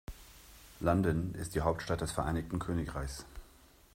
[0.79, 3.23] London ist die Hauptstadt des Vereinigten Königreichs.